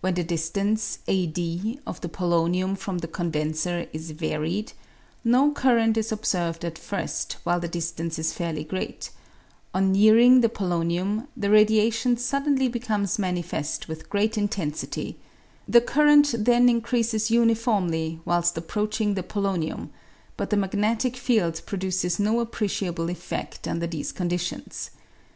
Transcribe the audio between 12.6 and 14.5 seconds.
becomes manifest with great